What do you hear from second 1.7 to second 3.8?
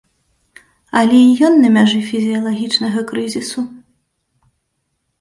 мяжы фізіялагічнага крызісу.